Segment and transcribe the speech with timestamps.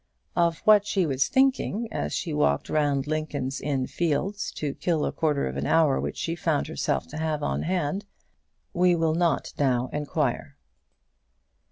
[0.35, 5.11] Of what she was thinking as she walked round Lincoln's Inn Fields to kill a
[5.11, 8.05] quarter of an hour which she found herself to have on hand,
[8.73, 10.57] we will not now inquire.